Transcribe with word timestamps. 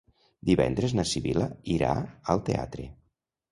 Divendres 0.49 0.95
na 0.99 1.05
Sibil·la 1.09 1.51
irà 1.75 1.93
al 2.35 2.45
teatre. 2.51 2.91